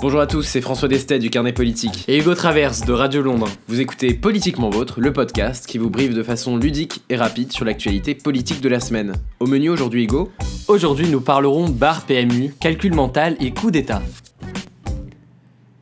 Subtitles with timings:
[0.00, 2.04] Bonjour à tous, c'est François Destet du Carnet Politique.
[2.06, 3.48] Et Hugo Traverse de Radio Londres.
[3.66, 7.64] Vous écoutez Politiquement Vôtre, le podcast qui vous brive de façon ludique et rapide sur
[7.64, 9.14] l'actualité politique de la semaine.
[9.40, 10.30] Au menu aujourd'hui, Hugo
[10.68, 14.00] Aujourd'hui, nous parlerons barre PMU, calcul mental et coup d'État.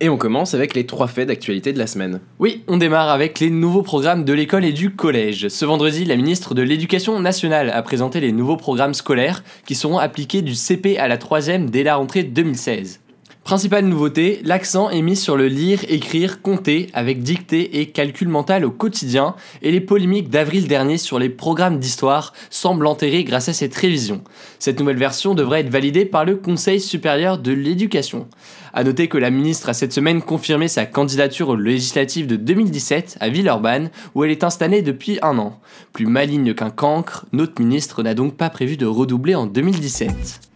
[0.00, 2.20] Et on commence avec les trois faits d'actualité de la semaine.
[2.38, 5.48] Oui, on démarre avec les nouveaux programmes de l'école et du collège.
[5.48, 9.98] Ce vendredi, la ministre de l'Éducation nationale a présenté les nouveaux programmes scolaires qui seront
[9.98, 13.00] appliqués du CP à la 3 dès la rentrée 2016.
[13.46, 18.64] Principale nouveauté, l'accent est mis sur le lire, écrire, compter avec dictée et calcul mental
[18.64, 23.52] au quotidien et les polémiques d'avril dernier sur les programmes d'histoire semblent enterrées grâce à
[23.52, 24.24] cette révision.
[24.58, 28.26] Cette nouvelle version devrait être validée par le Conseil supérieur de l'éducation.
[28.74, 33.18] A noter que la ministre a cette semaine confirmé sa candidature aux législatives de 2017
[33.20, 35.60] à Villeurbanne où elle est installée depuis un an.
[35.92, 40.55] Plus maligne qu'un cancre, notre ministre n'a donc pas prévu de redoubler en 2017.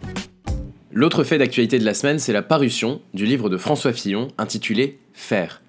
[0.92, 4.98] L'autre fait d'actualité de la semaine, c'est la parution du livre de François Fillon intitulé
[5.12, 5.62] Faire.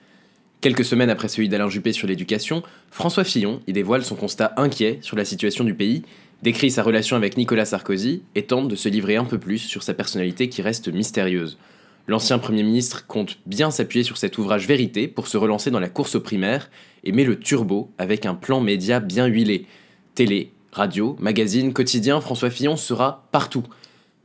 [0.62, 4.98] Quelques semaines après celui d'Alain Juppé sur l'éducation, François Fillon y dévoile son constat inquiet
[5.02, 6.02] sur la situation du pays,
[6.42, 9.84] décrit sa relation avec Nicolas Sarkozy et tente de se livrer un peu plus sur
[9.84, 11.60] sa personnalité qui reste mystérieuse.
[12.08, 15.90] L'ancien Premier ministre compte bien s'appuyer sur cet ouvrage vérité pour se relancer dans la
[15.90, 16.72] course aux primaires
[17.04, 19.68] et met le turbo avec un plan média bien huilé.
[20.16, 23.66] Télé, radio, magazine, quotidien, François Fillon sera partout–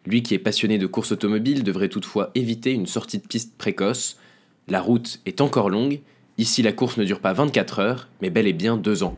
[0.06, 4.16] lui qui est passionné de course automobile devrait toutefois éviter une sortie de piste précoce.
[4.68, 6.00] La route est encore longue,
[6.38, 9.16] ici la course ne dure pas 24 heures, mais bel et bien 2 ans.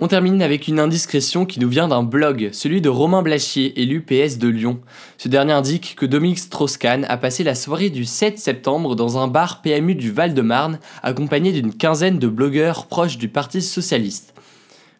[0.00, 4.02] On termine avec une indiscrétion qui nous vient d'un blog, celui de Romain Blachier, élu
[4.02, 4.80] PS de Lyon.
[5.18, 9.28] Ce dernier indique que Dominique Strauss-Kahn a passé la soirée du 7 septembre dans un
[9.28, 14.33] bar PMU du Val-de-Marne, accompagné d'une quinzaine de blogueurs proches du Parti Socialiste.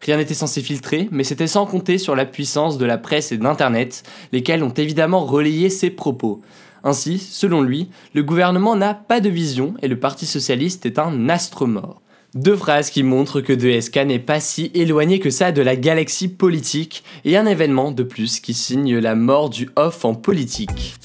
[0.01, 3.37] Rien n'était censé filtrer, mais c'était sans compter sur la puissance de la presse et
[3.37, 6.41] d'Internet, lesquels ont évidemment relayé ses propos.
[6.83, 11.29] Ainsi, selon lui, le gouvernement n'a pas de vision et le Parti socialiste est un
[11.29, 12.01] astre mort.
[12.35, 16.27] Deux phrases qui montrent que DSK n'est pas si éloigné que ça de la galaxie
[16.27, 20.95] politique, et un événement de plus qui signe la mort du off en politique.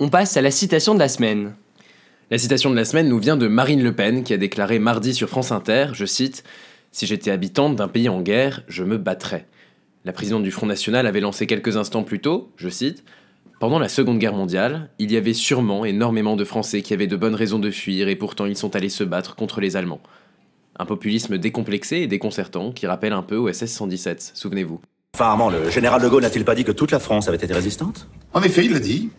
[0.00, 1.54] On passe à la citation de la semaine.
[2.30, 5.12] La citation de la semaine nous vient de Marine Le Pen qui a déclaré mardi
[5.12, 6.42] sur France Inter, je cite,
[6.94, 9.46] si j'étais habitante d'un pays en guerre, je me battrais.
[10.04, 13.02] La présidente du Front National avait lancé quelques instants plus tôt, je cite,
[13.58, 17.16] Pendant la Seconde Guerre mondiale, il y avait sûrement énormément de Français qui avaient de
[17.16, 20.00] bonnes raisons de fuir et pourtant ils sont allés se battre contre les Allemands.
[20.78, 24.80] Un populisme décomplexé et déconcertant qui rappelle un peu au SS 117, souvenez-vous.
[25.16, 28.06] Enfin, le général de Gaulle n'a-t-il pas dit que toute la France avait été résistante?
[28.32, 29.10] En effet, il l'a dit.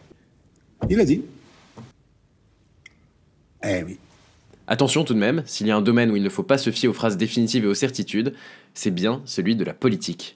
[0.89, 1.23] Il l'a dit.
[3.65, 3.97] Eh oui.
[4.67, 6.71] Attention tout de même, s'il y a un domaine où il ne faut pas se
[6.71, 8.33] fier aux phrases définitives et aux certitudes,
[8.73, 10.33] c'est bien celui de la politique.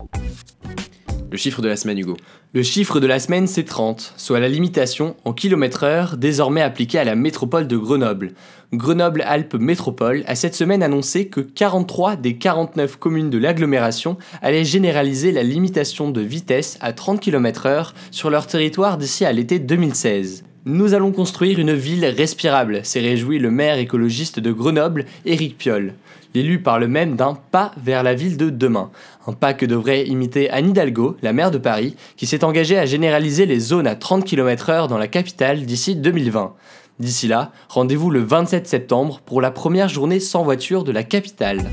[1.31, 2.17] Le chiffre de la semaine, Hugo.
[2.53, 6.97] Le chiffre de la semaine, c'est 30, soit la limitation en km heure désormais appliquée
[6.97, 8.34] à la métropole de Grenoble.
[8.73, 15.31] Grenoble-Alpes Métropole a cette semaine annoncé que 43 des 49 communes de l'agglomération allaient généraliser
[15.31, 20.46] la limitation de vitesse à 30 km heure sur leur territoire d'ici à l'été 2016.
[20.72, 25.96] Nous allons construire une ville respirable, s'est réjoui le maire écologiste de Grenoble, Éric Piolle.
[26.35, 28.91] L'élu parle même d'un pas vers la ville de demain.
[29.25, 32.85] Un pas que devrait imiter Anne Hidalgo, la maire de Paris, qui s'est engagée à
[32.85, 36.53] généraliser les zones à 30 km/h dans la capitale d'ici 2020.
[37.00, 41.72] D'ici là, rendez-vous le 27 septembre pour la première journée sans voiture de la capitale.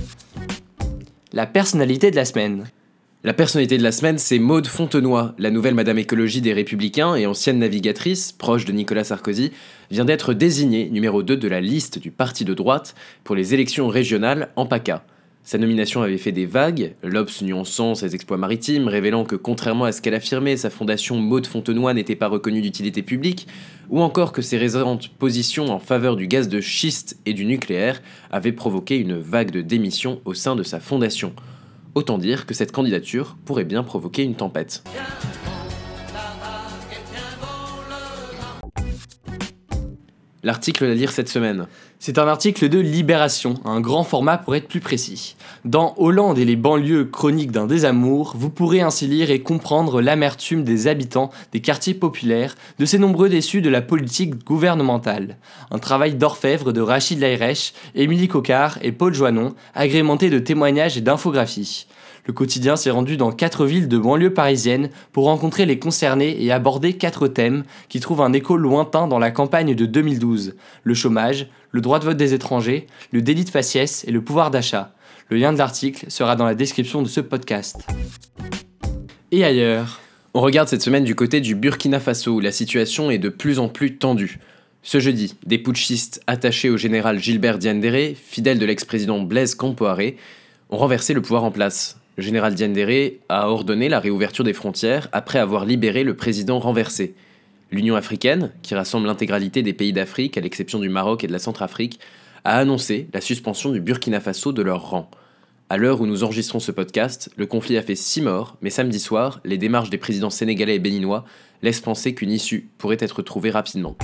[1.35, 2.65] La personnalité de la semaine.
[3.25, 7.27] La personnalité de la semaine, c'est Maude Fontenoy, la nouvelle Madame Écologie des Républicains et
[7.27, 9.53] ancienne navigatrice, proche de Nicolas Sarkozy,
[9.91, 12.95] vient d'être désignée numéro 2 de la liste du parti de droite
[13.25, 15.03] pour les élections régionales en PACA.
[15.43, 19.93] Sa nomination avait fait des vagues, l'Obs nuançant ses exploits maritimes, révélant que contrairement à
[19.93, 23.49] ce qu'elle affirmait, sa fondation Maude Fontenoy n'était pas reconnue d'utilité publique,
[23.89, 28.03] ou encore que ses récentes positions en faveur du gaz de schiste et du nucléaire
[28.31, 31.33] avaient provoqué une vague de démissions au sein de sa fondation.
[31.97, 34.85] Autant dire que cette candidature pourrait bien provoquer une tempête.
[40.43, 41.67] L'article à lire cette semaine.
[42.07, 45.35] C'est un article de Libération, un grand format pour être plus précis.
[45.65, 50.63] Dans Hollande et les banlieues chroniques d'un désamour, vous pourrez ainsi lire et comprendre l'amertume
[50.63, 55.37] des habitants des quartiers populaires, de ces nombreux déçus de la politique gouvernementale.
[55.73, 61.01] Un travail d'orfèvre de Rachid Lairech, Émilie Cocard et Paul Joannon, agrémenté de témoignages et
[61.01, 61.89] d'infographies.
[62.27, 66.51] Le quotidien s'est rendu dans quatre villes de banlieue parisienne pour rencontrer les concernés et
[66.51, 70.57] aborder quatre thèmes qui trouvent un écho lointain dans la campagne de 2012.
[70.83, 74.51] Le chômage, le droit de vote des étrangers, le délit de faciès et le pouvoir
[74.51, 74.95] d'achat.
[75.29, 77.87] Le lien de l'article sera dans la description de ce podcast.
[79.31, 80.01] Et ailleurs
[80.33, 83.59] On regarde cette semaine du côté du Burkina Faso où la situation est de plus
[83.59, 84.39] en plus tendue.
[84.83, 90.17] Ce jeudi, des putschistes attachés au général Gilbert Diendéré, fidèle de l'ex-président Blaise Compaoré,
[90.71, 92.01] ont renversé le pouvoir en place.
[92.17, 97.15] Le général Diendéré a ordonné la réouverture des frontières après avoir libéré le président renversé.
[97.71, 101.41] L'Union africaine, qui rassemble l'intégralité des pays d'Afrique à l'exception du Maroc et de la
[101.41, 101.99] Centrafrique,
[102.45, 105.11] a annoncé la suspension du Burkina Faso de leur rang.
[105.69, 109.01] À l'heure où nous enregistrons ce podcast, le conflit a fait six morts, mais samedi
[109.01, 111.25] soir, les démarches des présidents sénégalais et béninois
[111.61, 113.97] laissent penser qu'une issue pourrait être trouvée rapidement.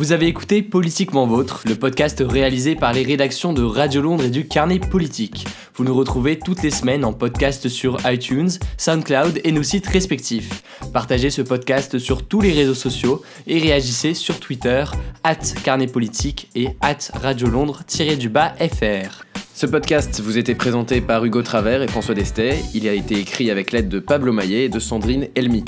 [0.00, 4.30] Vous avez écouté Politiquement Vôtre, le podcast réalisé par les rédactions de Radio Londres et
[4.30, 5.46] du Carnet Politique.
[5.74, 8.48] Vous nous retrouvez toutes les semaines en podcast sur iTunes,
[8.78, 10.62] SoundCloud et nos sites respectifs.
[10.94, 14.84] Partagez ce podcast sur tous les réseaux sociaux et réagissez sur Twitter,
[15.22, 19.26] at Carnet Politique et at Radio Londres-FR.
[19.52, 22.58] Ce podcast vous était présenté par Hugo Travers et François Destet.
[22.72, 25.62] Il a été écrit avec l'aide de Pablo Maillet et de Sandrine Elmi.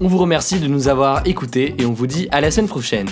[0.00, 3.06] On vous remercie de nous avoir écoutés et on vous dit à la semaine prochaine.